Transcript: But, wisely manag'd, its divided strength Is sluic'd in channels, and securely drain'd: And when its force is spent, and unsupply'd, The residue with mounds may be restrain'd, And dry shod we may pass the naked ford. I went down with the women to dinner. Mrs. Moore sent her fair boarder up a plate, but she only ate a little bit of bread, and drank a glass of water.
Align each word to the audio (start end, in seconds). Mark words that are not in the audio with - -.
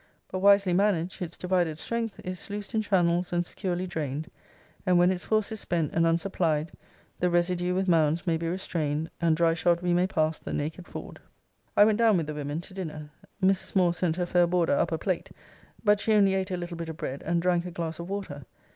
But, 0.31 0.39
wisely 0.39 0.73
manag'd, 0.73 1.21
its 1.21 1.37
divided 1.37 1.77
strength 1.77 2.19
Is 2.23 2.39
sluic'd 2.39 2.73
in 2.73 2.81
channels, 2.81 3.31
and 3.31 3.45
securely 3.45 3.85
drain'd: 3.85 4.31
And 4.83 4.97
when 4.97 5.11
its 5.11 5.25
force 5.25 5.51
is 5.51 5.59
spent, 5.59 5.93
and 5.93 6.07
unsupply'd, 6.07 6.71
The 7.19 7.29
residue 7.29 7.75
with 7.75 7.87
mounds 7.87 8.25
may 8.25 8.35
be 8.35 8.47
restrain'd, 8.47 9.11
And 9.21 9.37
dry 9.37 9.53
shod 9.53 9.81
we 9.81 9.93
may 9.93 10.07
pass 10.07 10.39
the 10.39 10.53
naked 10.53 10.87
ford. 10.87 11.19
I 11.77 11.85
went 11.85 11.99
down 11.99 12.17
with 12.17 12.25
the 12.25 12.33
women 12.33 12.61
to 12.61 12.73
dinner. 12.73 13.11
Mrs. 13.43 13.75
Moore 13.75 13.93
sent 13.93 14.15
her 14.15 14.25
fair 14.25 14.47
boarder 14.47 14.73
up 14.73 14.91
a 14.91 14.97
plate, 14.97 15.29
but 15.83 15.99
she 15.99 16.13
only 16.13 16.33
ate 16.33 16.49
a 16.49 16.57
little 16.57 16.77
bit 16.77 16.89
of 16.89 16.97
bread, 16.97 17.21
and 17.21 17.39
drank 17.39 17.67
a 17.67 17.69
glass 17.69 17.99
of 17.99 18.09
water. 18.09 18.45